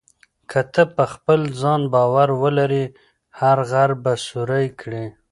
که 0.49 0.59
ته 0.73 0.83
په 0.95 1.03
خپل 1.13 1.39
ځان 1.61 1.81
باور 1.93 2.29
ولرې، 2.41 2.85
هر 3.39 3.57
غر 3.71 3.91
به 4.03 4.13
سوري 4.27 4.67
کړې. 4.79 5.05